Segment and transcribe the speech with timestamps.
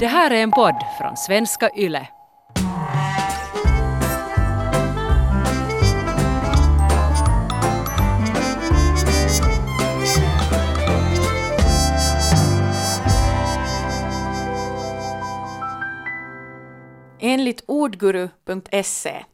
[0.00, 2.08] Det här är en podd från svenska YLE.
[17.20, 19.24] Enligt ordguru.se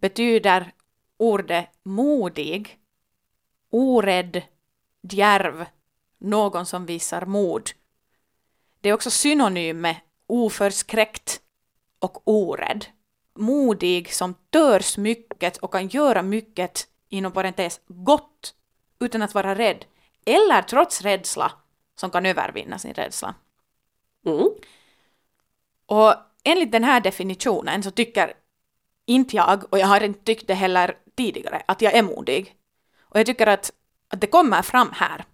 [0.00, 0.72] betyder
[1.18, 2.78] ordet modig,
[3.70, 4.42] orädd,
[5.02, 5.66] djärv,
[6.18, 7.70] någon som visar mod.
[8.82, 9.96] Det är också synonym med
[10.26, 11.40] oförskräckt
[11.98, 12.86] och orädd.
[13.34, 18.54] Modig som törs mycket och kan göra mycket, inom parentes, gott
[19.00, 19.84] utan att vara rädd.
[20.26, 21.52] Eller trots rädsla,
[21.94, 23.34] som kan övervinna sin rädsla.
[24.26, 24.48] Mm.
[25.86, 26.14] Och
[26.44, 28.34] enligt den här definitionen så tycker
[29.06, 32.56] inte jag, och jag har inte tyckt det heller tidigare, att jag är modig.
[33.00, 33.72] Och jag tycker att,
[34.08, 35.24] att det kommer fram här.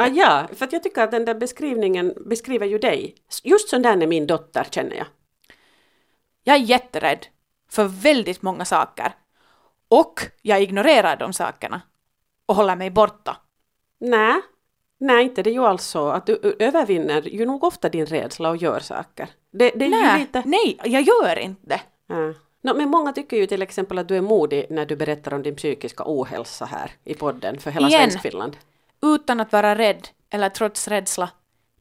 [0.00, 3.14] Ah, ja, för jag tycker att den där beskrivningen beskriver ju dig.
[3.44, 5.06] Just sån där är min dotter känner jag.
[6.44, 7.26] Jag är jätterädd
[7.70, 9.12] för väldigt många saker.
[9.88, 11.80] Och jag ignorerar de sakerna
[12.46, 13.36] och håller mig borta.
[14.00, 14.40] Nej,
[14.98, 18.50] nej inte det är ju alls så att du övervinner ju nog ofta din rädsla
[18.50, 19.28] och gör saker.
[19.50, 20.42] Det, det Nej, lite...
[20.46, 21.80] nej, jag gör inte det.
[22.06, 22.34] Ja.
[22.62, 25.42] No, men många tycker ju till exempel att du är modig när du berättar om
[25.42, 28.10] din psykiska ohälsa här i podden för hela Igen.
[28.10, 28.56] Svenskfinland.
[29.02, 31.30] Utan att vara rädd eller trots rädsla.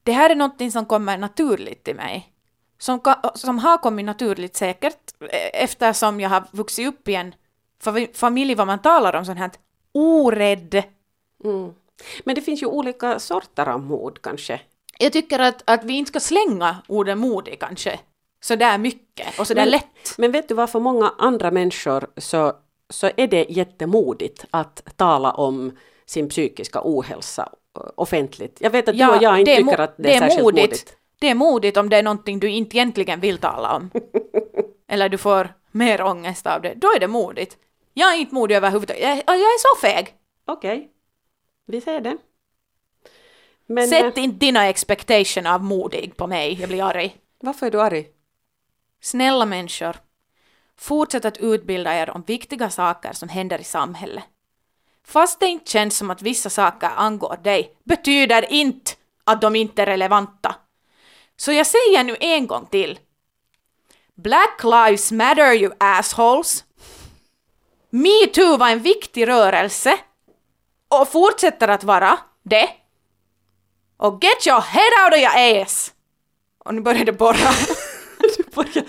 [0.04, 2.34] Det här är någonting som kommer naturligt till mig.
[2.80, 3.00] Som,
[3.36, 7.36] som har kommit naturligt säkert eh, eftersom jag har vuxit upp i en
[7.84, 9.52] fa- familj vad man talar om sånt här
[9.94, 10.84] orädd.
[11.44, 11.74] Mm.
[12.24, 14.62] Men det finns ju olika sorter av mod kanske.
[15.00, 18.00] Jag tycker att, att vi inte ska slänga ordet modig kanske
[18.42, 20.18] så där mycket och så där Men- lätt.
[20.18, 22.54] Men vet du vad, för många andra människor så,
[22.90, 25.78] så är det jättemodigt att tala om
[26.08, 27.50] sin psykiska ohälsa
[27.96, 28.58] offentligt.
[28.62, 30.98] Jag vet att du och jag inte det är tycker att det är, särskilt modigt.
[31.20, 33.92] Det är modigt om det är någonting du inte egentligen vill tala om.
[34.88, 36.74] Eller du får mer ångest av det.
[36.76, 37.58] Då är det modigt.
[37.94, 39.04] Jag är inte modig överhuvudtaget.
[39.04, 40.14] Jag, jag är så feg.
[40.46, 40.90] Okej,
[41.66, 42.18] vi ser det.
[43.66, 46.58] Men Sätt eh, inte dina expectation av modig på mig.
[46.60, 47.16] Jag blir arg.
[47.40, 48.08] varför är du arg?
[49.02, 49.96] Snälla människor.
[50.78, 54.24] Fortsätt att utbilda er om viktiga saker som händer i samhället.
[55.08, 58.92] Fast det inte känns som att vissa saker angår dig, betyder inte
[59.24, 60.56] att de inte är relevanta.
[61.38, 63.00] Så jag säger nu en gång till.
[64.16, 66.64] Black lives matter you assholes.
[67.90, 69.98] Metoo var en viktig rörelse
[70.88, 72.70] och fortsätter att vara det.
[73.98, 75.94] Och get your head out of your ass!
[76.66, 77.50] Och nu börjar det borra.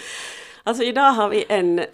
[0.64, 1.84] Alltså idag har vi en,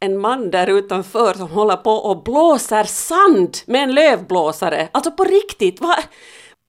[0.00, 4.88] en man där utanför som håller på och blåser sand med en lövblåsare.
[4.92, 5.80] Alltså på riktigt!
[5.80, 5.96] Va?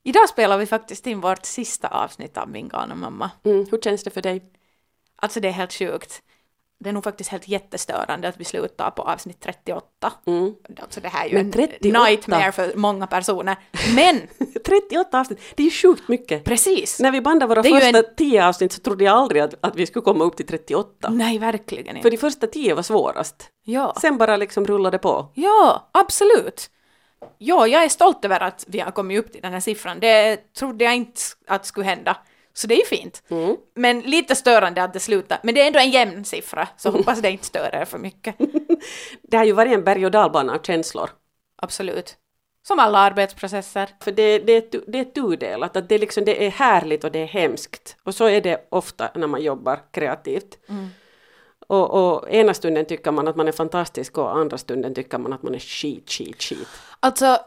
[0.03, 3.31] Idag spelar vi faktiskt in vårt sista avsnitt av Min galna mamma.
[3.45, 4.43] Mm, hur känns det för dig?
[5.15, 6.21] Alltså det är helt sjukt.
[6.79, 10.13] Det är nog faktiskt helt jättestörande att vi slutar på avsnitt 38.
[10.27, 10.53] Mm.
[10.81, 12.03] Alltså det här är ju Men en 38?
[12.03, 13.55] nightmare för många personer.
[13.95, 14.21] Men
[14.65, 16.43] 38 avsnitt, det är ju sjukt mycket.
[16.43, 16.99] precis!
[16.99, 19.85] När vi bandade våra första en- 10 avsnitt så trodde jag aldrig att, att vi
[19.85, 21.09] skulle komma upp till 38.
[21.09, 22.01] Nej, verkligen inte.
[22.01, 23.49] För de första 10 var svårast.
[23.63, 23.95] Ja.
[24.01, 25.31] Sen bara liksom rullade på.
[25.35, 26.69] ja, absolut.
[27.37, 29.99] Ja, jag är stolt över att vi har kommit upp till den här siffran.
[29.99, 32.17] Det trodde jag inte att skulle hända.
[32.59, 33.23] Så det är ju fint.
[33.29, 33.57] Mm.
[33.75, 35.39] Men lite störande att det slutar.
[35.43, 38.35] Men det är ändå en jämn siffra, så hoppas det inte stör er för mycket.
[39.21, 41.09] Det har ju varit en berg och dalbana av känslor.
[41.55, 42.17] Absolut.
[42.67, 43.89] Som alla arbetsprocesser.
[44.01, 47.27] För det, det, det är tudelat, att det, liksom, det är härligt och det är
[47.27, 47.97] hemskt.
[48.03, 50.57] Och så är det ofta när man jobbar kreativt.
[51.67, 55.33] Och, och ena stunden tycker man att man är fantastisk och andra stunden tycker man
[55.33, 56.67] att man är skit, skit, skit.
[56.99, 57.37] Alltså,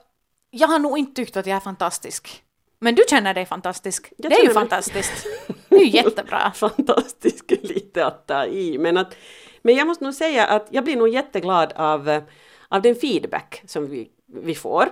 [0.51, 2.43] jag har nog inte tyckt att jag är fantastisk.
[2.83, 4.13] Men du känner dig fantastisk.
[4.17, 5.27] Jag det är ju fantastiskt.
[5.69, 6.53] Det är ju jättebra.
[6.55, 8.79] Fantastisk är lite att ta i.
[8.79, 9.17] Men, att,
[9.63, 12.23] men jag måste nog säga att jag blir nog jätteglad av,
[12.69, 14.89] av den feedback som vi, vi får.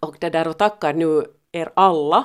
[0.00, 2.24] Och det där och tackar nu er alla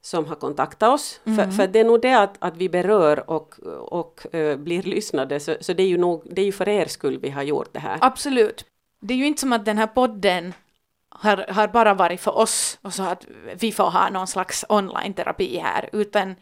[0.00, 1.20] som har kontaktat oss.
[1.24, 5.40] För, för det är nog det att, att vi berör och, och eh, blir lyssnade.
[5.40, 7.68] Så, så det är ju nog, det är ju för er skull vi har gjort
[7.72, 7.98] det här.
[8.00, 8.64] Absolut.
[9.00, 10.52] Det är ju inte som att den här podden
[11.14, 15.58] har, har bara varit för oss och så att vi får ha någon slags online-terapi
[15.58, 16.36] här, utan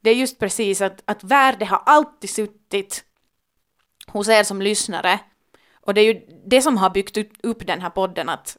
[0.00, 3.04] det är just precis att, att värde har alltid suttit
[4.06, 5.20] hos er som lyssnare.
[5.74, 8.56] Och det är ju det som har byggt upp den här podden, att,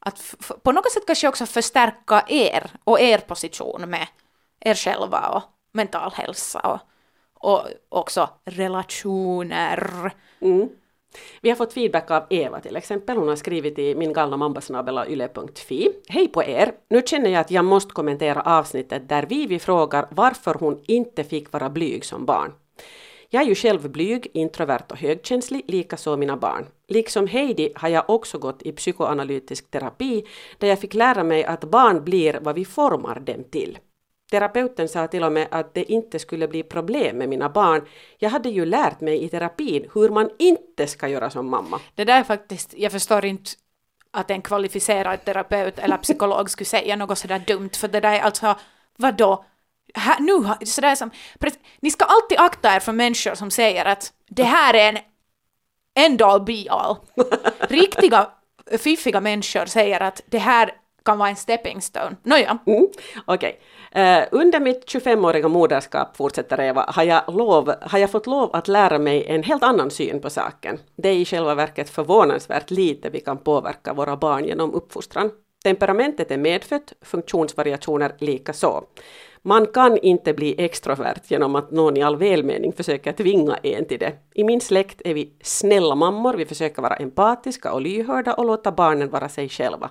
[0.00, 4.06] att på något sätt kanske också förstärka er och er position med
[4.60, 5.42] er själva och
[5.72, 6.80] mental hälsa och,
[7.34, 10.12] och också relationer.
[10.40, 10.68] Mm.
[11.40, 13.16] Vi har fått feedback av Eva till exempel.
[13.16, 15.88] Hon har skrivit i min galna mambasnabelayle.fi.
[16.08, 16.72] Hej på er!
[16.90, 21.52] Nu känner jag att jag måste kommentera avsnittet där Vivi frågar varför hon inte fick
[21.52, 22.52] vara blyg som barn.
[23.30, 26.66] Jag är ju själv blyg, introvert och högkänslig, likaså mina barn.
[26.88, 30.24] Liksom Heidi har jag också gått i psykoanalytisk terapi
[30.58, 33.78] där jag fick lära mig att barn blir vad vi formar dem till.
[34.30, 37.84] Terapeuten sa till och med att det inte skulle bli problem med mina barn.
[38.18, 41.80] Jag hade ju lärt mig i terapin hur man inte ska göra som mamma.
[41.94, 43.50] Det där är faktiskt, jag förstår inte
[44.10, 48.20] att en kvalificerad terapeut eller psykolog skulle säga något sådär dumt, för det där är
[48.20, 48.54] alltså,
[48.96, 49.44] vadå?
[49.94, 51.10] Här, nu, sådär som,
[51.80, 54.98] ni ska alltid akta er för människor som säger att det här är en
[55.94, 56.96] end all be all.
[57.58, 58.30] Riktiga
[58.78, 60.70] fiffiga människor säger att det här
[61.04, 62.16] kan vara en stepping stone.
[62.22, 62.88] Nåja, Mm,
[63.24, 63.60] Okej.
[63.92, 68.68] Eh, under mitt 25-åriga moderskap, fortsätter Eva, har jag, lov, har jag fått lov att
[68.68, 70.78] lära mig en helt annan syn på saken.
[70.96, 75.30] Det är i själva verket förvånansvärt lite vi kan påverka våra barn genom uppfostran.
[75.64, 78.84] Temperamentet är medfött, funktionsvariationer lika så.
[79.42, 83.98] Man kan inte bli extrovert genom att någon i all välmening försöker tvinga en till
[83.98, 84.12] det.
[84.34, 88.72] I min släkt är vi snälla mammor, vi försöker vara empatiska och lyhörda och låta
[88.72, 89.90] barnen vara sig själva.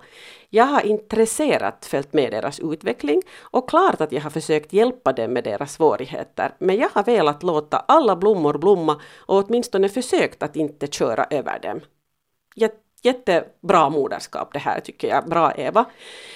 [0.49, 5.33] Jag har intresserat följt med deras utveckling och klart att jag har försökt hjälpa dem
[5.33, 10.55] med deras svårigheter, men jag har velat låta alla blommor blomma och åtminstone försökt att
[10.55, 11.81] inte köra över dem.
[12.55, 12.71] Jag
[13.03, 15.29] Jättebra moderskap det här tycker jag.
[15.29, 15.85] Bra Eva.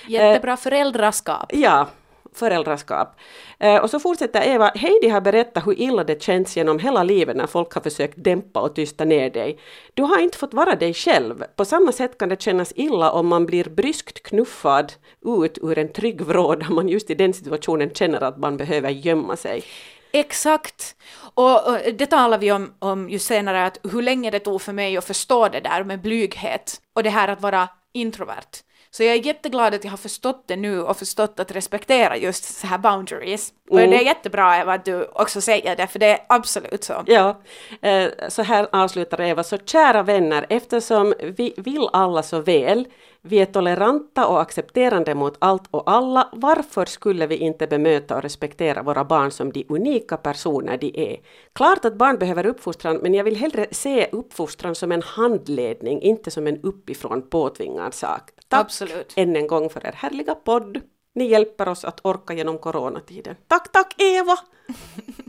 [0.07, 1.45] jättebra föräldraskap.
[1.53, 1.87] Ja,
[2.33, 3.15] föräldraskap.
[3.59, 7.37] Eh, och så fortsätter Eva, Heidi har berättat hur illa det känns genom hela livet
[7.37, 9.59] när folk har försökt dämpa och tysta ner dig.
[9.93, 11.43] Du har inte fått vara dig själv.
[11.55, 14.93] På samma sätt kan det kännas illa om man blir bryskt knuffad
[15.25, 18.89] ut ur en trygg vrå där man just i den situationen känner att man behöver
[18.89, 19.63] gömma sig.
[20.11, 20.95] Exakt.
[21.33, 24.73] Och, och det talar vi om, om ju senare, att hur länge det tog för
[24.73, 28.63] mig att förstå det där med blyghet och det här att vara introvert.
[28.91, 32.43] Så jag är jätteglad att jag har förstått det nu och förstått att respektera just
[32.59, 33.53] så här boundaries.
[33.69, 33.91] Och Mm.
[33.91, 37.03] det är jättebra Eva att du också säger det, för det är absolut så.
[37.05, 37.41] Ja,
[37.81, 39.43] eh, så här avslutar Eva.
[39.43, 42.87] Så kära vänner, eftersom vi vill alla så väl,
[43.21, 48.21] vi är toleranta och accepterande mot allt och alla, varför skulle vi inte bemöta och
[48.21, 51.17] respektera våra barn som de unika personer de är?
[51.53, 56.31] Klart att barn behöver uppfostran, men jag vill hellre se uppfostran som en handledning, inte
[56.31, 58.21] som en uppifrån påtvingad sak.
[58.47, 59.13] Tack Absolut.
[59.15, 60.81] än en gång för er härliga podd.
[61.13, 63.35] Ni hjälper oss att orka genom coronatiden.
[63.47, 64.37] Tack, tack Eva!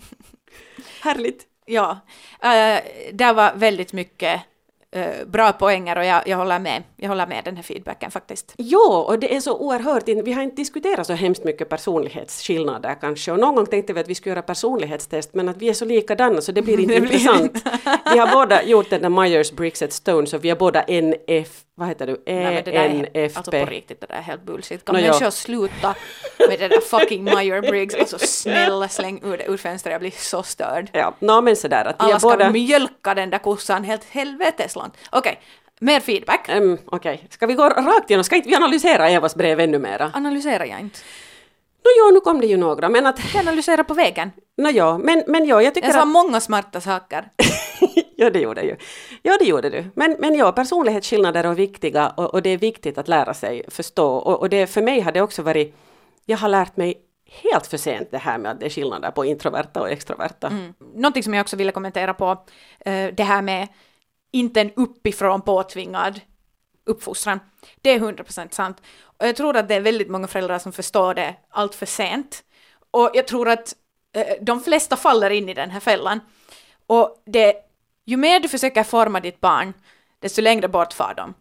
[1.02, 1.46] Härligt!
[1.66, 1.98] Ja,
[2.44, 2.78] uh,
[3.12, 4.40] det var väldigt mycket eh,
[5.26, 6.82] bra poänger och jag, jag, håller med.
[6.96, 8.54] jag håller med den här feedbacken faktiskt.
[8.56, 12.96] Ja, och det är så oerhört, in- vi har inte diskuterat så hemskt mycket personlighetsskillnader
[13.00, 15.72] kanske och någon gång tänkte vi att vi skulle göra personlighetstest men att vi är
[15.74, 17.62] så likadana så det blir inte Det blir intressant.
[18.12, 21.60] vi har båda gjort den där Myers Briggs and Stone så vi är båda NF,
[21.74, 23.24] vad heter du, ENFP.
[23.36, 24.84] alltså på riktigt, det där är helt bullshit.
[24.84, 25.00] Kan ja.
[25.02, 25.94] människor sluta
[26.48, 28.00] med det där fucking Meyer-Briggs?
[28.00, 30.90] Alltså snälla släng ur det ur fönstret, jag blir så störd.
[30.92, 32.50] Ja, nå men sådär att vi Alla är ska båda...
[32.50, 34.96] mjölka den där kossan helt helvetes långt.
[35.10, 35.40] Okej,
[35.80, 36.48] mer feedback.
[36.48, 38.24] Um, Okej, ska vi gå rakt igenom?
[38.24, 40.10] Ska inte vi analysera Evas brev ännu mera?
[40.14, 40.98] Analyserar jag inte.
[41.84, 43.34] Nå jo, nu kom det ju några, men att...
[43.34, 44.30] Jag analyserar på vägen.
[44.56, 46.08] Nå ja, men, men ja, jag tycker Jag sa att...
[46.08, 47.30] många smarta saker.
[48.16, 48.76] ja, det gjorde ju.
[49.22, 49.84] Ja, det gjorde du.
[49.94, 54.08] Men, men ja, personlighetsskillnader är viktiga och, och det är viktigt att lära sig förstå.
[54.08, 55.76] Och, och det, för mig har det också varit,
[56.24, 56.94] jag har lärt mig
[57.42, 60.46] helt för sent det här med att det är skillnader på introverta och extroverta.
[60.46, 60.74] Mm.
[60.94, 62.30] Någonting som jag också ville kommentera på,
[62.80, 63.68] eh, det här med
[64.30, 66.20] inte en uppifrån påtvingad
[66.84, 67.40] uppfostran.
[67.82, 68.82] Det är 100% sant.
[69.02, 72.44] Och jag tror att det är väldigt många föräldrar som förstår det allt för sent.
[72.90, 73.74] Och jag tror att
[74.12, 76.20] eh, de flesta faller in i den här fällan.
[76.86, 77.54] Och det,
[78.04, 79.74] ju mer du försöker forma ditt barn,
[80.18, 81.34] desto längre bort far de.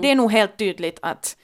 [0.00, 1.36] Det är nog helt tydligt att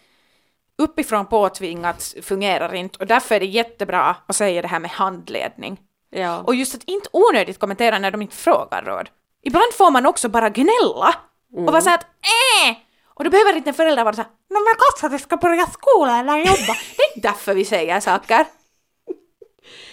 [0.78, 5.80] uppifrån påtvingat fungerar inte och därför är det jättebra att säga det här med handledning.
[6.10, 6.40] Ja.
[6.40, 9.08] Och just att inte onödigt kommentera när de inte frågar råd.
[9.44, 11.14] Ibland får man också bara gnälla
[11.56, 12.76] och vara såhär att äh!
[13.14, 16.18] Och då behöver inte en förälder vara såhär ”No men kanske du ska börja skola
[16.20, 16.74] eller jobba”.
[16.96, 18.46] Det är inte därför vi säger saker.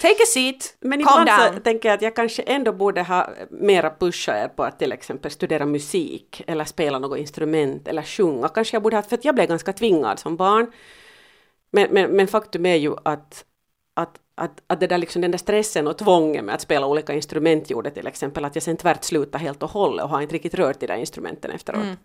[0.01, 1.63] Take a seat, Men calm ibland down.
[1.63, 5.31] tänker jag att jag kanske ändå borde ha mera pusha er på att till exempel
[5.31, 8.47] studera musik eller spela något instrument eller sjunga.
[8.47, 10.71] Kanske jag borde ha, för att jag blev ganska tvingad som barn.
[11.71, 13.45] Men, men, men faktum är ju att,
[13.93, 17.13] att, att, att det där liksom, den där stressen och tvången med att spela olika
[17.13, 20.35] instrument gjorde till exempel att jag sen tvärt slutade helt och hållet och har inte
[20.35, 21.83] riktigt rört de där instrumenten efteråt.
[21.83, 21.95] Mm.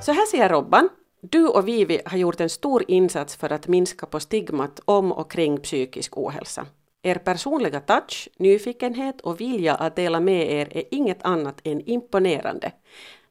[0.00, 0.88] Så här säger Robban.
[1.20, 5.30] du och Vivi har gjort en stor insats för att minska på stigmat om och
[5.30, 6.66] kring psykisk ohälsa.
[7.06, 12.72] Er personliga touch, nyfikenhet och vilja att dela med er är inget annat än imponerande.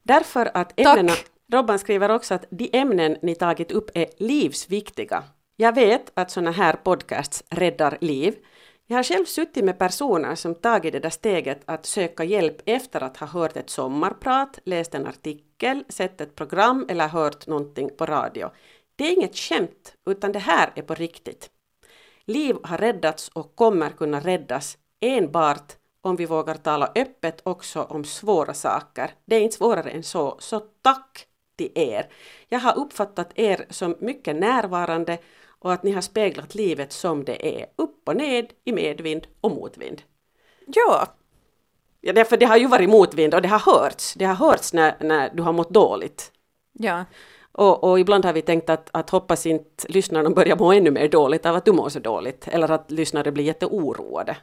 [0.03, 1.13] Därför att ämnena,
[1.51, 5.24] Robban skriver också att de ämnen ni tagit upp är livsviktiga.
[5.55, 8.36] Jag vet att sådana här podcasts räddar liv.
[8.88, 13.03] Jag har själv suttit med personer som tagit det där steget att söka hjälp efter
[13.03, 18.05] att ha hört ett sommarprat, läst en artikel, sett ett program eller hört någonting på
[18.05, 18.50] radio.
[18.96, 21.50] Det är inget skämt, utan det här är på riktigt.
[22.25, 28.03] Liv har räddats och kommer kunna räddas enbart om vi vågar tala öppet också om
[28.03, 29.12] svåra saker.
[29.25, 32.10] Det är inte svårare än så, så tack till er.
[32.50, 35.17] Jag har uppfattat er som mycket närvarande
[35.48, 39.51] och att ni har speglat livet som det är, upp och ned, i medvind och
[39.51, 40.01] motvind.
[40.67, 41.08] Ja,
[42.08, 44.13] Ja, därför det har ju varit motvind och det har hörts.
[44.13, 46.32] Det har hörts när, när du har mått dåligt.
[46.74, 47.05] ja.
[47.58, 51.08] Och, och ibland har vi tänkt att, att hoppas inte lyssnarna börjar må ännu mer
[51.08, 52.48] dåligt av att du mår så dåligt.
[52.48, 54.38] Eller att lyssnare blir jätteoroade.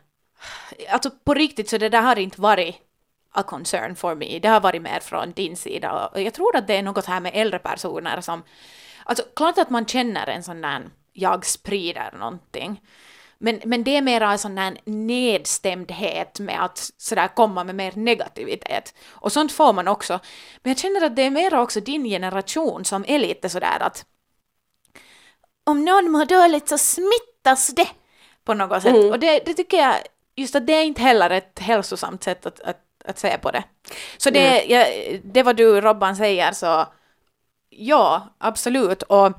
[0.88, 2.76] Alltså på riktigt så det där har inte varit
[3.33, 4.38] a concern for me.
[4.38, 6.07] Det har varit mer från din sida.
[6.07, 8.42] Och jag tror att det är något här med äldre personer som...
[9.04, 12.81] Alltså klart att man känner en sån där jag sprider någonting.
[13.44, 17.92] Men, men det är mera en sån där nedstämdhet med att sådär komma med mer
[17.96, 18.94] negativitet.
[19.08, 20.20] Och sånt får man också.
[20.62, 24.06] Men jag känner att det är mera också din generation som är lite sådär att
[25.64, 27.88] om någon mår dåligt så smittas det
[28.44, 29.11] på något sätt.
[29.11, 29.94] Och det, det tycker jag,
[30.37, 33.64] just att det är inte heller ett hälsosamt sätt att, att, att se på det.
[34.16, 34.87] Så det, jag,
[35.25, 36.87] det vad du Robban säger så
[37.70, 39.02] ja, absolut.
[39.02, 39.32] Och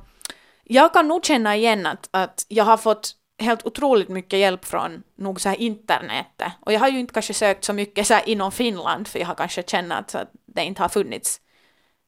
[0.63, 5.03] jag kan nog känna igen att, att jag har fått helt otroligt mycket hjälp från
[5.15, 6.51] nog så här internetet.
[6.59, 9.27] Och jag har ju inte kanske sökt så mycket så här inom Finland, för jag
[9.27, 11.41] har kanske känt att, det inte har funnits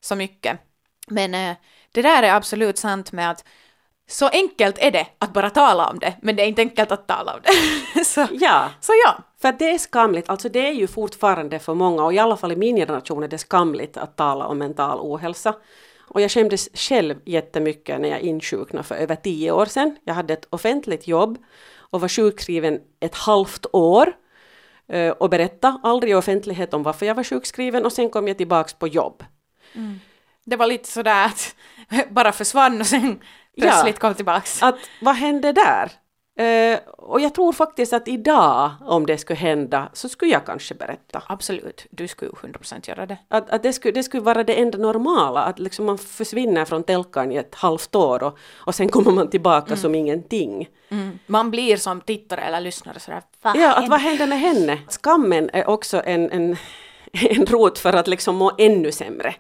[0.02, 0.60] så mycket.
[1.08, 1.56] Men eh,
[1.92, 3.46] det där är absolut sant med att
[4.08, 7.08] så enkelt är det att bara tala om det, men det är inte enkelt att
[7.08, 8.06] tala om det.
[8.06, 9.18] så, Ja, så ja.
[9.42, 10.30] för det är skamligt.
[10.30, 13.28] Alltså det är ju fortfarande för många, och i alla fall i min generation är
[13.28, 15.56] det skamligt att tala om mental ohälsa.
[16.08, 19.98] Och jag skämdes själv jättemycket när jag insjuknade för över tio år sedan.
[20.04, 21.38] Jag hade ett offentligt jobb
[21.76, 24.14] och var sjukskriven ett halvt år
[24.88, 28.38] eh, och berättade aldrig i offentlighet om varför jag var sjukskriven och sen kom jag
[28.38, 29.24] tillbaks på jobb.
[30.46, 31.56] Det var lite sådär att
[32.10, 33.20] bara försvann och sen
[33.62, 34.64] plötsligt kom tillbaks.
[34.64, 35.92] Att vad hände där?
[36.38, 40.76] Eh, och jag tror faktiskt att idag, om det skulle hända, så skulle jag kanske
[40.76, 41.24] berätta.
[41.28, 43.18] Absolut, du skulle 100% göra det.
[43.28, 46.84] Att, att det, skulle, det skulle vara det enda normala, att liksom man försvinner från
[46.84, 50.70] telkan i ett halvt år och, och sen kommer man tillbaka som ingenting.
[50.90, 51.20] Mm.
[51.28, 54.80] Man blir som tittare eller lyssnare sådär, vad Ja, att vad hände med henne?
[54.88, 56.58] Skammen är också en, en,
[57.12, 59.36] en rot för att liksom må ännu sämre.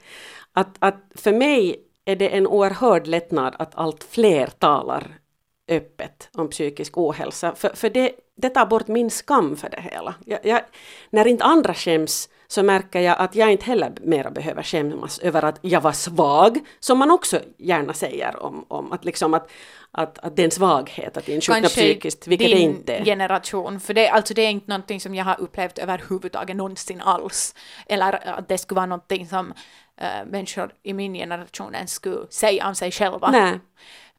[0.53, 1.75] Att, att för mig
[2.05, 5.19] är det en oerhörd lättnad att allt fler talar
[5.67, 7.55] öppet om psykisk ohälsa.
[7.55, 10.15] För, för det, det tar bort min skam för det hela.
[10.25, 10.61] Jag, jag,
[11.09, 15.45] när inte andra skäms så märker jag att jag inte heller mera behöver skämmas över
[15.45, 19.51] att jag var svag, som man också gärna säger om, om att, liksom att,
[19.91, 23.05] att, att det är en svaghet att insjukna psykiskt, vilket det inte är.
[23.05, 27.55] generation, för det, alltså det är inte någonting som jag har upplevt överhuvudtaget någonsin alls.
[27.87, 29.53] Eller att det skulle vara någonting som
[29.97, 33.31] äh, människor i min generation ens skulle säga om sig själva.
[33.31, 33.59] Nej.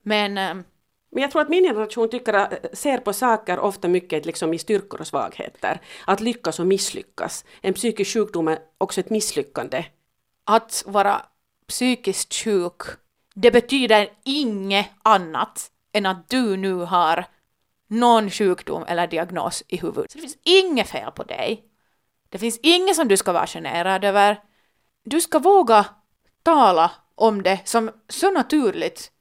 [0.03, 0.65] Men äh,
[1.11, 4.55] men jag tror att min generation tycker att, eh, ser på saker ofta mycket liksom
[4.55, 5.81] i styrkor och svagheter.
[6.07, 7.45] Att lyckas och misslyckas.
[7.61, 9.85] En psykisk sjukdom är också ett misslyckande.
[10.49, 11.23] att vara
[11.67, 12.83] psykiskt sjuk,
[13.35, 17.25] det betyder inget annat än att du nu har
[17.89, 20.11] någon sjukdom eller diagnos i huvudet.
[20.11, 21.65] Så det finns inget fel på dig.
[22.29, 24.41] Det finns inget som du ska vara generad över.
[25.05, 25.87] Du ska våga
[26.43, 29.13] tala om det som så naturligt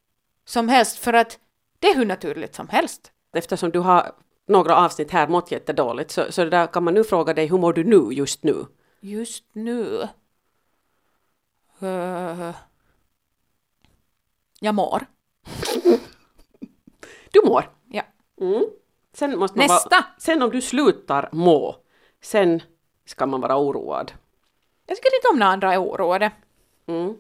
[0.46, 1.40] som helst, för att
[1.86, 3.12] det är hur naturligt som helst.
[3.34, 4.12] Eftersom du har
[4.48, 7.74] några avsnitt här mått jättedåligt så, så där kan man nu fråga dig hur mår
[7.74, 8.66] du nu just nu?
[9.00, 10.08] Just nu...
[11.84, 12.52] Uh,
[14.60, 15.06] jag mår.
[17.32, 17.70] Du mår.
[17.92, 18.04] Ja.
[18.42, 18.66] Mm.
[19.14, 19.90] Sen måste man Nästa!
[19.90, 21.76] Vara, sen om du slutar må,
[22.22, 22.62] sen
[23.06, 24.12] ska man vara oroad.
[24.86, 26.32] Jag tycker inte om när andra är oroade.
[26.88, 27.18] Mm.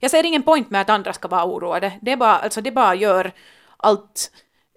[0.00, 1.98] Jag ser ingen point med att andra ska vara oroade.
[2.02, 3.32] Det, är bara, alltså det bara gör
[3.84, 4.30] allt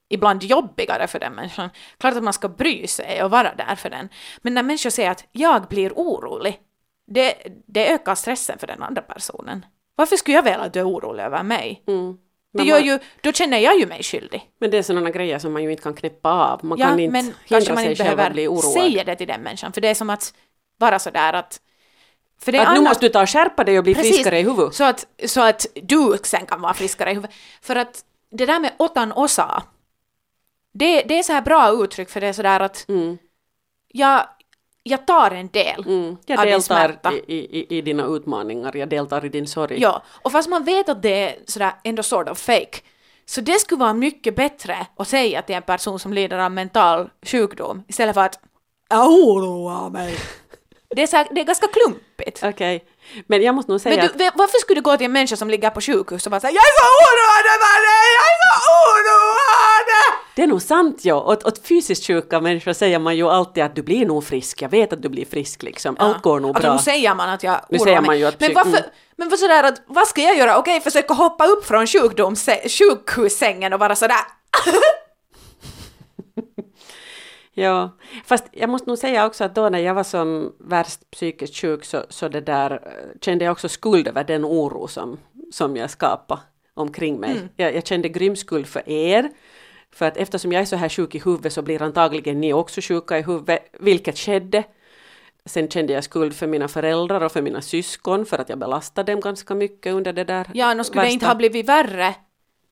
[0.10, 1.70] ibland jobbigare för den människan.
[1.98, 4.10] Klart att man ska bry sig och vara där för den.
[4.42, 6.60] Men när människor säger att jag blir orolig,
[7.08, 7.34] det,
[7.68, 9.66] det ökar stressen för den andra personen.
[9.96, 11.84] Varför skulle jag vilja att du är orolig över mig?
[11.88, 12.18] Mm.
[12.54, 14.42] Det gör ju, då känner jag ju mig skyldig.
[14.60, 16.66] men det är sådana grejer som man ju inte kan knäppa av.
[16.66, 19.82] Man Ja, kan inte men kanske man inte behöver säga det till den människan, för
[19.82, 20.34] det är som att
[20.78, 21.62] vara sådär att
[22.42, 24.16] För det Att nu annars- måste du ta och skärpa dig och bli Precis.
[24.16, 24.76] friskare i huvudet.
[24.76, 27.36] Så att, så att du sen kan vara friskare i huvudet.
[27.62, 29.64] För att det där med otan osa,
[30.74, 33.18] det, det är så här bra uttryck för det är sådär att Mm.
[33.88, 34.26] jag,
[34.84, 36.18] jag tar en del Mm.
[36.26, 37.14] Jag av din deltar smärta.
[37.14, 39.82] i, i, i dina utmaningar, jag deltar i din sorg.
[39.82, 42.78] Ja, och fast man vet att det är sådär ändå sort of fake,
[43.26, 47.10] så det skulle vara mycket bättre att säga till en person som lider av mental
[47.22, 48.40] sjukdom istället för att
[48.90, 50.18] jag oroar mig.
[50.96, 52.44] Det är, så här, det är ganska klumpigt.
[52.44, 52.84] Okej.
[53.28, 55.36] Men jag måste nog säga Men att du, varför skulle du gå till en människa
[55.36, 58.38] som ligger på sjukhus och bara säga jag är så oroad över dig, jag är
[58.44, 60.18] så oroad!
[60.36, 61.16] det är nog sant ja.
[61.16, 64.70] Åt, åt fysiskt sjuka människor säger man ju alltid att du blir nog frisk, jag
[64.70, 65.96] vet att du blir frisk liksom.
[66.00, 66.74] Allt går nog Alltså bra.
[66.76, 68.08] nu säger man att jag Nu oroar säger mig.
[68.08, 68.90] man ju att men varför, mm.
[69.18, 70.58] men vad sådär att, vad ska jag göra?
[70.58, 74.18] Okej, försöka hoppa upp från sjukdoms- sjukhussängen och vara sådär
[77.60, 77.92] Ja,
[78.26, 81.86] fast jag måste nog säga också att då när jag var som värst psykiskt sjuk
[81.86, 85.18] så, så det där eh, kände jag också skuld över den oro som,
[85.52, 86.42] som jag skapade
[86.74, 87.32] omkring mig.
[87.32, 87.50] Mm.
[87.56, 89.30] Jag, jag kände grym skuld för er.
[89.92, 92.82] För att eftersom jag är så här sjuk i huvudet så blir antagligen ni också
[92.82, 94.64] sjuka i huvudet, vilket skedde.
[95.46, 99.12] Sen kände jag skuld för mina föräldrar och för mina syskon för att jag belastade
[99.12, 102.16] dem ganska mycket under det där Ja, nu skulle det värsta- inte ha blivit värre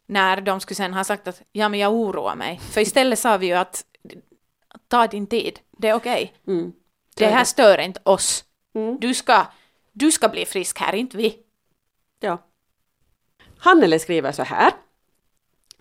[0.07, 2.59] när de skulle sen ha sagt att ja, men jag oroar mig.
[2.73, 3.83] För istället sa vi ju att
[4.87, 6.33] ta din tid, det är okej.
[6.47, 6.73] Mm.
[7.15, 8.45] Det här stör inte oss.
[8.75, 8.97] Mm.
[8.99, 9.47] Du, ska,
[9.91, 11.37] du ska bli frisk här, inte vi.
[12.19, 12.37] Ja.
[13.57, 14.71] Hannele skriver så här.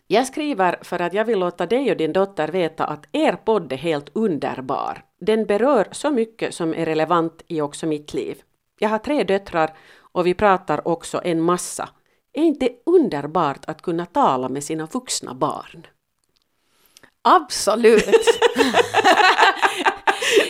[0.06, 3.72] Jag skriver för att jag vill låta dig och din dotter veta att er podd
[3.72, 5.04] är helt underbar.
[5.20, 8.42] Den berör så mycket som är relevant i också mitt liv.
[8.78, 11.88] Jag har tre döttrar och vi pratar också en massa.
[12.32, 15.86] Är inte underbart att kunna tala med sina vuxna barn?
[17.24, 18.04] Absolut.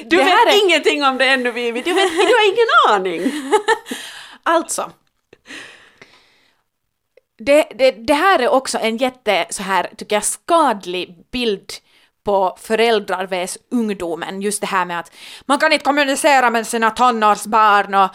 [0.06, 3.32] Du Det vet är- ingenting om det ännu Vivi, du, vet, du har ingen aning!
[4.42, 4.90] Alltså.
[7.38, 11.72] Det, det, det här är också en jätte, så här, tycker jag, skadlig bild
[12.24, 14.42] på föräldrar vs ungdomen.
[14.42, 15.12] Just det här med att
[15.46, 18.08] man kan inte kommunicera med sina tonårsbarn och,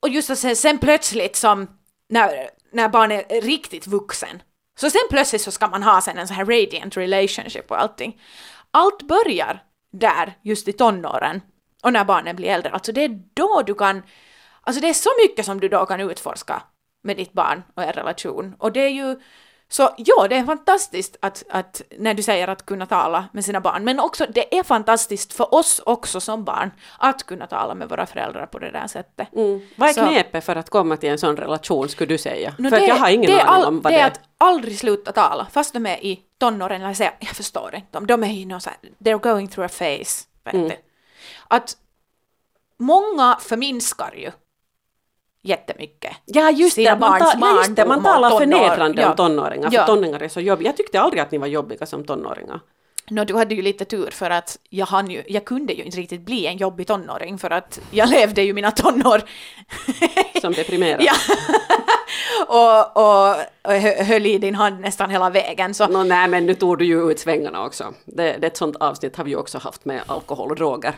[0.00, 1.66] och just att sen, sen plötsligt som
[2.08, 4.42] när, när barnet är riktigt vuxen
[4.80, 8.20] så sen plötsligt så ska man ha sen en sån här radiant relationship och allting.
[8.70, 9.62] Allt börjar
[9.92, 11.40] där, just i tonåren
[11.82, 12.70] och när barnen blir äldre.
[12.70, 14.02] Alltså det är då du kan
[14.68, 16.62] Alltså det är så mycket som du då kan utforska
[17.02, 18.54] med ditt barn och er relation.
[18.58, 19.20] Och det är ju
[19.70, 23.60] så ja, det är fantastiskt att, att när du säger att kunna tala med sina
[23.60, 27.88] barn, men också det är fantastiskt för oss också som barn att kunna tala med
[27.88, 29.28] våra föräldrar på det där sättet.
[29.34, 29.60] Mm.
[29.76, 32.54] Vad är Så- knepet för att komma till en sån relation skulle du säga?
[32.58, 34.10] No, för det- jag har ingen är aning all- om vad det det är är.
[34.10, 38.24] att aldrig sluta tala, fast de är i tonåren, eller säga, jag förstår inte de
[38.24, 40.72] är ju någon så här, they're going through a phase, vet Mm.
[41.48, 41.76] Att
[42.78, 44.30] många förminskar ju
[45.42, 46.12] jättemycket.
[46.24, 48.38] Ja just det, man, ta, ja, just det, man talar tonår.
[48.40, 49.10] förnedrande Ja.
[49.10, 49.80] om tonåringar, Ja.
[49.80, 50.68] för tonåringar är så jobbiga.
[50.68, 52.60] Jag tyckte aldrig att ni var jobbiga som tonåringar.
[53.10, 55.96] Nå, du hade ju lite tur för att jag, hann ju, jag kunde ju inte
[55.98, 59.22] riktigt bli en jobbig tonåring för att jag levde ju mina tonår
[60.40, 61.04] Som deprimerade.
[61.04, 61.12] ja.
[62.46, 65.74] och, och, och hö- höll i din hand nästan hela vägen.
[65.74, 67.94] Så Nå, nej men nu tog du ju ut svängarna också.
[68.04, 70.94] Det, det, ett sånt avsnitt har vi ju också haft med alkohol och droger.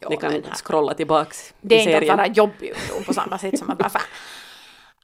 [0.00, 2.16] Jo, Ni kan scrolla tillbaks det är i inte att serien.
[2.16, 4.02] vara jobbig ungdom på samma sätt som att bara fan.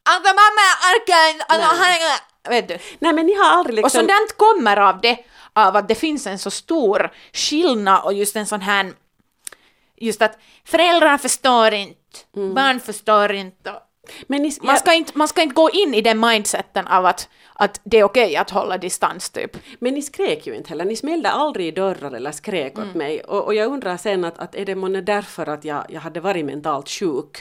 [0.03, 0.67] Alltså mamma,
[0.97, 2.79] orkar inte, alltså, han- vet du.
[2.99, 4.01] Nej men ni har aldrig Och liksom...
[4.01, 5.19] sådant kommer av det,
[5.53, 8.93] av att det finns en så stor skillnad och just en sån här,
[9.97, 12.19] just att föräldrar förstår inte,
[12.55, 13.71] barn förstår inte.
[13.71, 13.81] och
[14.27, 17.29] men ni, Man ska, inte, man ska inte gå in i den mindseten av att,
[17.55, 19.57] att det är okej att hålla distans typ.
[19.79, 22.89] Men ni skrek ju inte heller, ni smällde aldrig i dörrar eller skrek Mm.
[22.89, 23.21] åt mig.
[23.21, 26.21] Och, och jag undrar sen att, att är det månne därför att jag, jag hade
[26.21, 27.37] varit mentalt sjuk?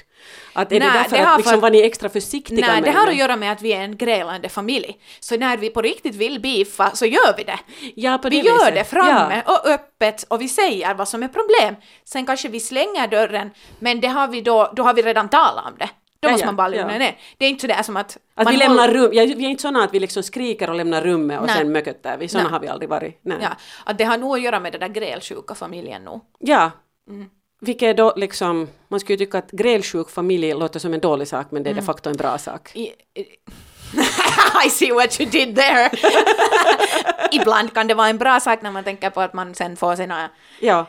[0.53, 2.83] Att är Nej, det därför det att liksom för- var ni extra försiktiga Nej, med
[2.83, 4.97] det har att göra med att vi är en grälande familj.
[5.19, 7.59] Så när vi på riktigt vill beefa så gör vi det.
[7.95, 8.75] Ja, på Vi det gör viset.
[8.75, 9.53] det framme Ja.
[9.53, 11.75] och öppet och vi säger vad som är problem.
[12.05, 15.65] Sen kanske vi slänger dörren, men det har vi då, då har vi redan talat
[15.65, 15.89] om det.
[16.21, 16.99] Då Ja, måste man bara lugna ja.
[16.99, 17.17] ner.
[17.37, 18.17] Det är inte sådär som att...
[18.35, 20.75] Att vi lämnar håller- rum, ja, vi är inte sådana att vi liksom skriker och
[20.75, 21.55] lämnar rummet och Nej.
[21.57, 22.27] sen mököttar vi.
[22.27, 23.19] Sådana har vi aldrig varit.
[23.21, 23.37] Nej.
[23.41, 23.49] Ja,
[23.85, 26.19] att det har nog att göra med den där grälsjuka familjen nu.
[26.39, 26.71] Ja.
[27.09, 27.29] Mm.
[27.61, 31.27] Vilket är då liksom, man skulle ju tycka att grälsjuk familj låter som en dålig
[31.27, 31.81] sak men det är Mm.
[31.81, 32.75] de facto en bra sak.
[32.75, 32.93] I, i,
[34.65, 35.91] I see what you did there!
[37.31, 39.95] Ibland kan det vara en bra sak när man tänker på att man sen får
[39.95, 40.85] sina Ja.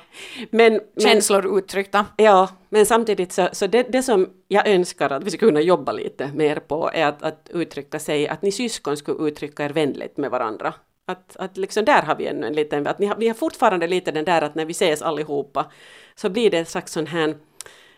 [0.51, 2.07] Men, men, känslor uttryckta.
[2.17, 5.93] ja, men samtidigt så, så det, det som jag önskar att vi skulle kunna jobba
[5.93, 10.17] lite mer på är att, att uttrycka sig, att ni syskon skulle uttrycka er vänligt
[10.17, 10.75] med varandra.
[11.07, 13.87] Att, att liksom där har vi ännu en liten, att ni har, vi har fortfarande
[13.87, 15.71] lite den där att när vi ses allihopa
[16.15, 17.35] så blir det en slags sån här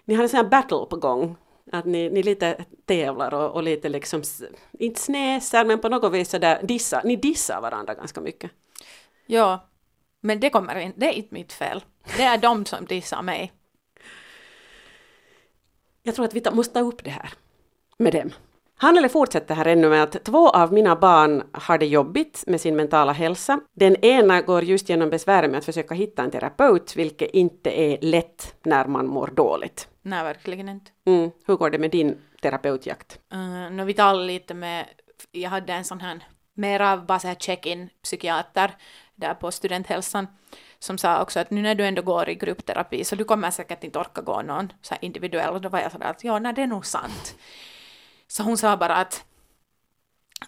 [0.05, 1.37] ni har en sån här battle på gång.
[1.75, 4.23] Att ni, ni lite tävlar och, och lite liksom,
[4.73, 8.51] inte snäser men på något vis sådär dissar, ni dissar varandra ganska mycket.
[9.27, 9.69] Ja,
[10.21, 11.85] men det kommer inte, det är inte mitt fel.
[12.17, 13.53] Det är de som dissar mig.
[16.03, 17.33] Jag tror att vi ta, måste ta upp det här
[17.99, 18.31] med dem.
[18.85, 22.77] Hannele fortsätter här ännu med att två av mina barn har det jobbigt med sin
[22.77, 23.61] mentala hälsa.
[23.75, 27.99] Den ena går just genom besväret med att försöka hitta en terapeut, vilket inte är
[28.01, 29.89] lätt när man mår dåligt.
[30.03, 30.91] Nej, verkligen inte.
[31.07, 31.31] Mm.
[31.47, 33.19] Hur går det med din terapeutjakt?
[33.35, 34.87] Uh, nu vi talade lite med,
[35.33, 38.71] jag hade en sån här mera bara så här check-in psykiater
[39.15, 40.27] där på studenthälsan
[40.79, 43.85] som sa också att nu när du ändå går i gruppterapi så du kommer säkert
[43.85, 46.53] inte orka gå någon så här individuell och då var jag sådär att ja, nej,
[46.53, 47.35] det är nog sant.
[48.37, 49.25] Så hon sa bara att,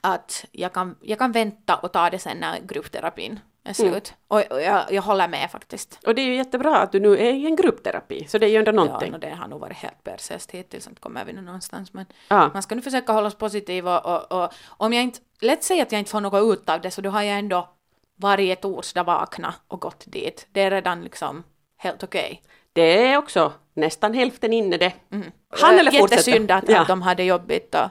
[0.00, 4.14] att jag, kan, jag kan vänta och ta det sen när gruppterapin är slut.
[4.28, 5.98] Och, och jag, jag håller med faktiskt.
[6.06, 8.50] Och det är ju jättebra att du nu är i en gruppterapi, så det är
[8.50, 9.12] ju ändå Ja, någonting.
[9.12, 11.92] no, det har nog varit helt persest hittills, inte kommer vi nu någonstans.
[11.92, 12.50] Men Ja.
[12.52, 15.82] man ska nu försöka hålla oss positiv och, och, och om jag inte, lätt säga
[15.82, 17.68] att jag inte får något ut av det så då har jag ändå
[18.16, 20.46] varje torsdag vakna och gått dit.
[20.52, 21.42] Det är redan liksom
[21.76, 22.42] helt okej.
[22.76, 24.92] Det är också nästan hälften inne det.
[25.12, 25.30] Mm.
[25.48, 26.16] Han eller fortsätter?
[26.16, 26.80] Jättesynd att, Ja.
[26.80, 27.90] att de hade jobbigt och,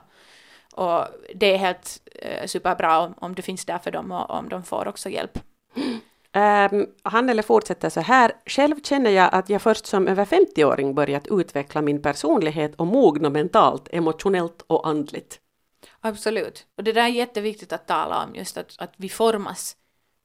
[0.86, 4.50] och det är helt eh, superbra om, om du finns där för dem och om
[4.50, 5.40] de får också hjälp.
[6.36, 8.32] Um, han eller fortsätter så här.
[8.46, 13.30] Själv känner jag att jag först som över 50-åring börjat utveckla min personlighet och mogna
[13.30, 15.40] mentalt, emotionellt och andligt.
[16.02, 16.66] Absolut.
[16.78, 19.78] Och det där är jätteviktigt att tala om, just att, att vi formas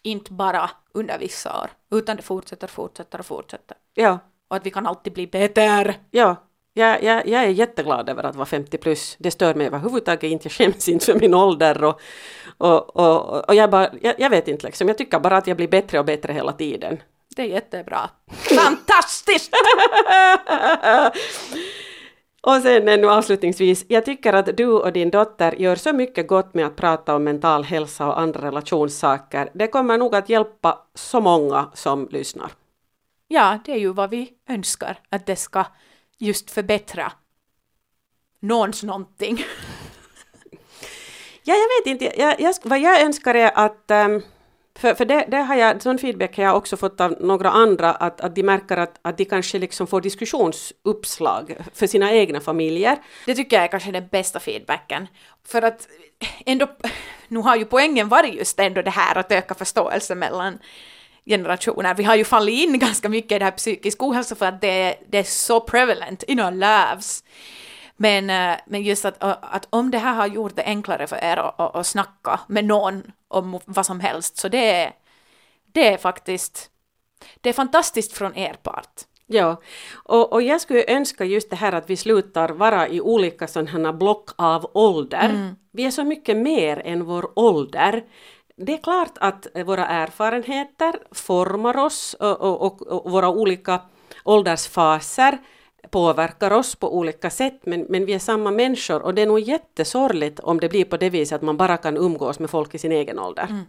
[0.03, 3.77] inte bara under vissa år, utan det fortsätter, fortsätter och fortsätter.
[3.94, 4.18] Ja,
[4.50, 5.94] Och att vi kan alltid bli bättre.
[6.10, 6.36] ja.
[6.74, 9.16] Jag, jag, jag är jätteglad över att vara 50 plus.
[9.18, 10.44] Det stör mig överhuvudtaget inte.
[10.48, 11.84] Jag skäms inte för min ålder.
[11.84, 12.00] Och,
[12.58, 14.88] och, och, och jag, bara, jag, jag vet inte, liksom.
[14.88, 17.02] jag tycker bara att jag blir bättre och bättre hela tiden.
[17.36, 18.10] Det är jättebra.
[18.30, 19.52] Fantastiskt!
[22.42, 26.54] Och sen ännu avslutningsvis, jag tycker att du och din dotter gör så mycket gott
[26.54, 29.50] med att prata om mental hälsa och andra relationssaker.
[29.54, 32.50] Det kommer nog att hjälpa så många som lyssnar.
[33.33, 35.66] Ja, det är ju vad vi önskar, att det ska
[36.19, 37.12] just förbättra
[38.40, 39.45] någons någonting.
[41.43, 44.23] Ja, jag vet inte, jag, jag, vad jag önskar är att ehm,
[44.79, 47.93] för, för det, det har jag, sån feedback har jag också fått av några andra,
[47.93, 52.99] att, att de märker att, att de kanske liksom får diskussionsuppslag för sina egna familjer.
[53.27, 55.07] Det tycker jag är kanske den bästa feedbacken.
[55.45, 55.88] För att
[56.47, 56.69] ändå,
[57.29, 60.59] nu har ju poängen varit just ändå det här att öka förståelse mellan
[61.26, 61.94] generationer.
[61.94, 64.96] Vi har ju fallit in ganska mycket i det här psykisk ohälsa för att det,
[65.09, 67.24] det är så prevalent in our lives.
[67.96, 71.37] Men, eh, men just att, att om det här har gjort det enklare för er
[71.37, 74.92] att, att, att snacka med någon om vad som helst, så det är,
[75.72, 76.70] det är faktiskt,
[77.40, 79.04] det är fantastiskt från er part.
[79.33, 79.61] Ja,
[79.94, 83.92] och, och jag skulle önska just det här att vi slutar vara i olika sådana
[83.92, 85.54] block av ålder.
[85.72, 88.04] Vi är så mycket mer än vår ålder.
[88.66, 93.81] Det är klart att eh, våra erfarenheter formar oss och, och, och, och våra olika
[94.25, 95.38] åldersfaser
[95.90, 99.40] påverkar oss på olika sätt, men, men vi är samma människor och det är nog
[99.40, 102.79] jättesorgligt om det blir på det viset att man bara kan umgås med folk i
[102.79, 103.46] sin egen ålder.
[103.51, 103.64] Mm.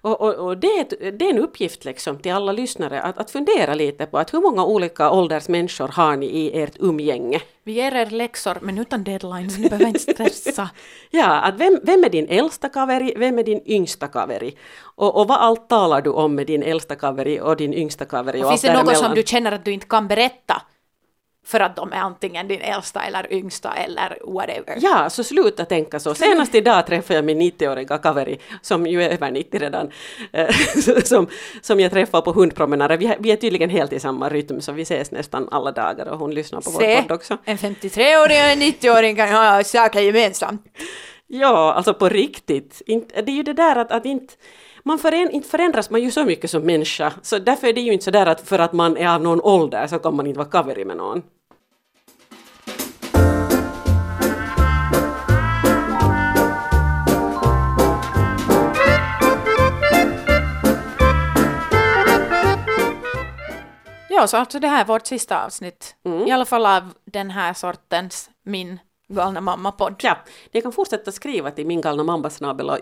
[0.00, 3.18] Och, och, och det, är ett, det är en uppgift liksom till alla lyssnare att,
[3.18, 7.40] att fundera lite på att hur många olika ålders människor har ni i ert umgänge?
[7.64, 10.70] Vi ger er läxor, men utan deadlines, ni behöver inte stressa.
[11.10, 14.56] Ja, att vem, vem är din äldsta kaveri, vem är din yngsta kaveri?
[14.96, 18.42] Och, och vad allt talar du om med din äldsta kaveri och din yngsta kaveri?
[18.42, 20.62] Och finns det något som du känner att du inte kan berätta
[21.46, 24.78] för att de är antingen din äldsta eller yngsta eller whatever?
[24.80, 26.14] Ja, så sluta tänka så.
[26.14, 29.90] Senast idag träffade jag min 90-åriga kaveri, som ju är över 90 redan,
[30.32, 30.50] eh,
[31.04, 31.28] som,
[31.62, 32.96] som jag träffar på hundpromenader.
[32.96, 36.18] Vi, vi är tydligen helt i samma rytm, så vi ses nästan alla dagar och
[36.18, 37.38] hon lyssnar på vår Se, podd också.
[37.44, 40.62] en 53-åring och en 90-åring kan ha saker gemensamt.
[41.26, 42.82] Ja, alltså på riktigt.
[42.86, 44.34] Det är ju det där att, att inte,
[44.82, 47.12] man förändras man ju så mycket som människa.
[47.22, 49.40] Så därför är det ju inte så där att för att man är av någon
[49.40, 51.22] ålder så kan man inte vara kaveri med någon.
[64.10, 65.96] Ja, så alltså det här är vårt sista avsnitt.
[66.04, 66.26] Mm.
[66.26, 69.94] I alla fall av den här sortens Min galna mamma-podd.
[70.02, 70.16] Ja,
[70.52, 72.30] ni kan fortsätta skriva till min galna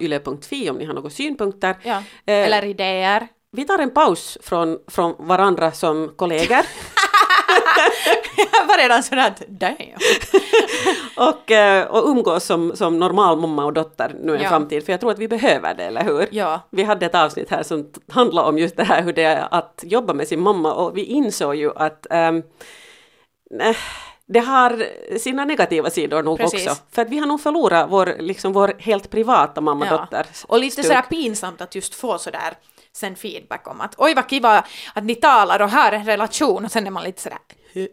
[0.00, 1.76] yle.fi om ni har några synpunkter.
[1.82, 1.96] Ja.
[1.96, 3.28] Eh, Eller idéer.
[3.52, 6.58] Vi tar en paus från, från varandra som kollegor
[8.52, 9.76] Jag var redan sådär att damn.
[11.28, 14.48] och, eh, och umgås som, som normal mamma och dotter nu i en Ja.
[14.48, 16.28] framtid, för jag tror att vi behöver det, eller hur?
[16.30, 16.60] Ja.
[16.70, 19.84] Vi hade ett avsnitt här som handlade om just det här hur det är att
[19.86, 22.32] jobba med sin mamma och vi insåg ju att eh,
[24.28, 24.86] det har
[25.18, 26.66] sina negativa sidor nog Precis.
[26.66, 26.82] också.
[26.92, 30.26] För att vi har nog förlorat vår, liksom vår helt privata mamma-dotter.
[30.46, 32.54] Och lite sådär pinsamt att just få sådär
[32.92, 36.72] sen feedback om att oj vad kiva att ni talar och har en relation och
[36.72, 37.38] sen är man lite sådär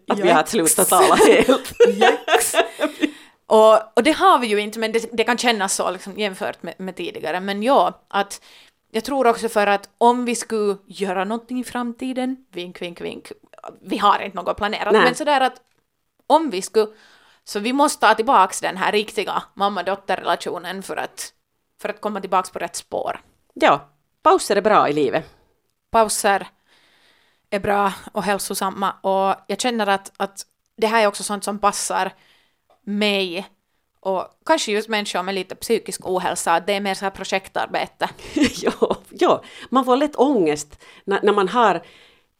[0.08, 1.74] Att vi har slutat tala helt.
[3.46, 6.64] Och, och det har vi ju inte, men det, det kan kännas så liksom, jämfört
[6.64, 7.40] med, med tidigare.
[7.40, 8.42] Men ja, att
[8.92, 13.32] jag tror också för att om vi skulle göra någonting i framtiden, vink, vink, vink,
[13.82, 15.04] vi har inte något planerat, Nej.
[15.04, 15.62] men sådär att
[16.36, 16.88] om vi skulle,
[17.44, 21.34] så vi måste ta tillbaks den här riktiga mamma-dotter-relationen för att,
[21.82, 23.22] för att komma tillbaks på rätt spår.
[23.54, 23.90] Ja,
[24.22, 25.26] pauser är bra i livet.
[25.92, 26.48] pauser
[27.50, 30.46] är bra och hälsosamma och jag känner att, att
[30.78, 32.12] det här är också sånt som passar
[32.82, 33.50] mig
[34.00, 38.10] och kanske just människor med lite psykisk ohälsa, det är mer så här projektarbete.
[38.62, 41.84] ja, ja, man får lätt ångest när, när man har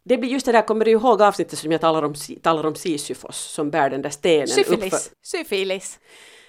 [0.04, 2.76] det blir just det där, kommer du ihåg avsnittet som jag talar om, talar om
[2.76, 4.64] Sisyfos som bär den där stenen uppför?
[4.64, 5.12] Syfilis.
[5.22, 6.00] Syfilis.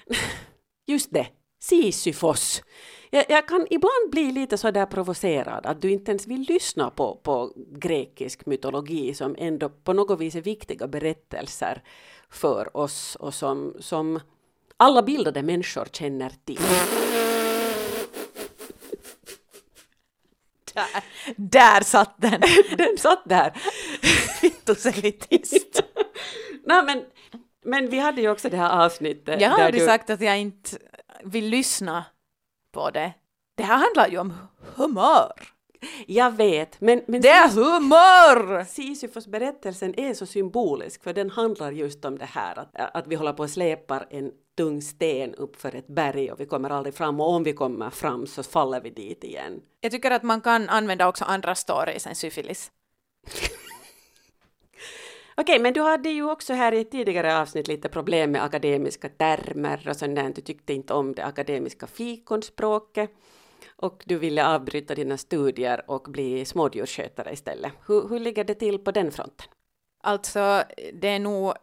[0.86, 1.26] Just det,
[1.62, 2.62] Sisyfos.
[3.10, 6.90] Jag, jag kan ibland bli lite så där provocerad att du inte ens vill lyssna
[6.90, 11.82] på, på grekisk mytologi som ändå på något vis är viktiga berättelser
[12.30, 14.20] för oss och som, som
[14.76, 17.03] alla bildade människor känner till.
[20.74, 21.04] Där,
[21.36, 22.40] där satt den!
[22.76, 23.50] Den satt där.
[24.40, 25.82] Fittoselitist.
[26.64, 27.04] Nej, men,
[27.64, 29.40] men vi hade ju också det här avsnittet.
[29.40, 30.78] Jag aldrig du, sagt att jag inte
[31.24, 32.04] vill lyssna
[32.72, 33.12] på det.
[33.54, 34.34] Det här handlar ju om
[34.74, 35.32] humör.
[36.06, 38.64] Jag vet, men, men Det är humör!
[38.64, 43.14] Sisyfos berättelsen är så symbolisk för den handlar just om det här att, att vi
[43.14, 46.94] håller på och släpar en tung sten upp för ett berg och vi kommer aldrig
[46.94, 49.60] fram och om vi kommer fram så faller vi dit igen.
[49.80, 52.72] Jag tycker att man kan använda också andra stories än syfilis.
[55.36, 59.08] Okej, men du hade ju också här i ett tidigare avsnitt lite problem med akademiska
[59.08, 60.32] termer och sånt där.
[60.34, 63.10] Du tyckte inte om det akademiska fikonspråket
[63.76, 67.72] och du ville avbryta dina studier och bli smådjursskötare istället.
[67.86, 69.46] Hur, hur ligger det till på den fronten?
[70.02, 70.62] Alltså,
[70.92, 71.54] det är nog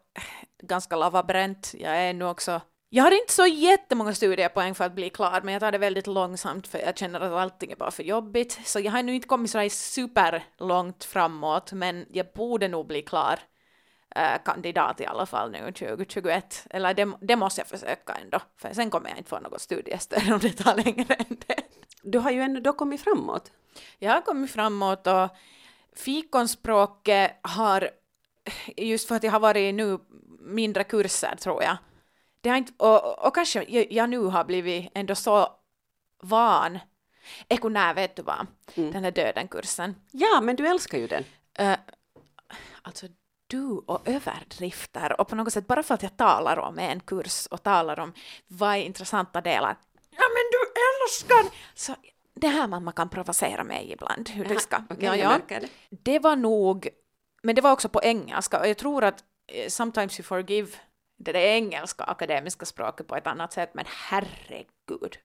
[0.64, 1.74] ganska lavabränt.
[1.78, 2.62] Jag är nu också...
[2.94, 6.08] Jag har inte så jättemånga studiepoäng för att bli klar, men jag tar det väldigt
[6.08, 8.60] långsamt för jag känner att allting är bara för jobbigt.
[8.66, 13.40] Så jag har nu inte kommit sådär superlångt framåt, men jag borde nog bli klar
[14.16, 16.68] eh, kandidat i alla fall nu 2021.
[16.70, 20.34] Eller det, det måste jag försöka ändå, för sen kommer jag inte få något studiestöd
[20.34, 21.62] om det tar längre än det.
[22.04, 23.52] Du har ju ändå kommit framåt.
[24.00, 25.30] Jag har kommit framåt och
[25.96, 27.90] fikonspråket har,
[28.78, 30.00] just för att jag har varit nu
[30.40, 31.78] mindre kurser tror jag,
[32.42, 35.48] det har inte, och, och kanske jag, jag nu har blivit ändå så
[36.22, 36.80] van.
[37.50, 38.92] Eku nää, vet du vad, Mm.
[38.92, 39.96] den här döden-kursen.
[40.12, 41.24] Ja, men du älskar ju den.
[41.60, 41.76] Uh,
[42.82, 43.08] alltså
[43.48, 47.46] du och överdrifter och på något sätt bara för att jag talar om en kurs
[47.46, 48.14] och talar om
[48.48, 49.76] vad är intressanta delar.
[50.10, 50.60] Ja men du
[51.04, 51.58] älskar!
[51.76, 51.96] Så
[52.34, 54.78] det här mamma kan provocera mig ibland hur det ska.
[54.90, 55.40] Okej, ja, ja.
[55.48, 55.70] det.
[55.90, 56.88] Det var nog,
[57.44, 60.72] men det var också på engelska och jag tror att eh, sometimes you forgive
[61.24, 65.18] det där engelska akademiska språket på ett annat sätt men herregud.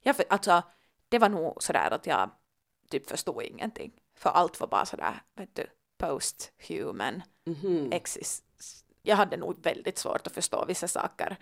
[0.00, 0.62] Jag, för- alltså,
[1.08, 2.30] det var nog sådär att jag
[2.90, 3.92] typ förstod ingenting.
[4.16, 5.66] För allt var bara sådär, vet du,
[5.98, 7.92] post-human, Mhm.
[7.92, 8.44] exist.
[9.02, 11.36] Jag hade nog väldigt svårt att förstå vissa saker.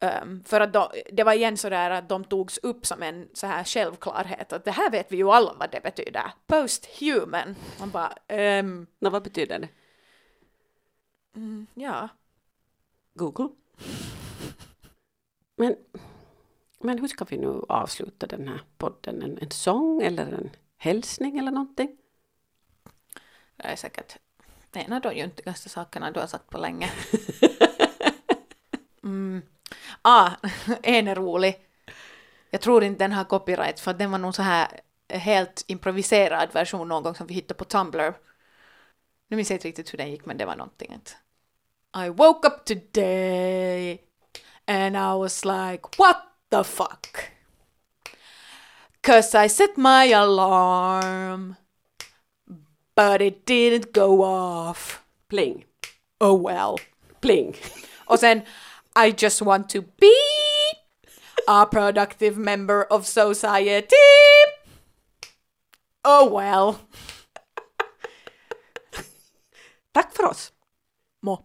[0.00, 3.46] Ehm, för att då, det var igen sådär att de togs upp som en så
[3.46, 6.32] här självklarhet att det här vet vi ju alla vad det betyder.
[6.46, 7.54] Post-human.
[7.80, 9.68] Man bara, ehm, Nå, vad betyder det?
[11.34, 12.08] mm, ja.
[13.14, 13.48] Google.
[15.56, 15.76] Men,
[16.80, 19.22] men hur ska vi nu avsluta den här podden?
[19.22, 21.96] En, en sång eller en hälsning eller någonting?
[23.56, 24.16] Det är säkert
[24.72, 26.90] en av de jöntigaste sakerna du har sagt på länge.
[29.04, 29.42] Mm.
[30.02, 30.30] Ah,
[30.82, 31.66] en är rolig.
[32.50, 36.88] Jag tror inte den har copyright för den var nog så här helt improviserad version
[36.88, 38.14] någon gång som vi hittade på Tumblr.
[39.28, 41.16] Nu minns jag inte riktigt hur den gick men det var någonting att
[41.94, 44.02] I woke up today
[44.66, 47.30] and I was like what the fuck?
[49.02, 51.56] Cause I set my alarm
[52.94, 55.04] but it didn't go off.
[55.28, 55.64] Pling,
[56.20, 56.78] Oh well.
[57.20, 57.54] pling.
[58.06, 58.44] Och then
[58.94, 60.14] I just want to be
[61.48, 63.96] a productive member of society.
[66.04, 66.80] Oh well.
[69.94, 70.52] Tack för oss.
[71.22, 71.44] Må.